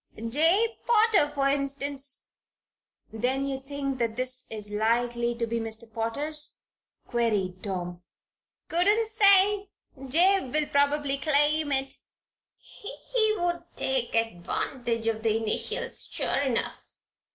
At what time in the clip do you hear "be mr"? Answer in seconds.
5.45-5.83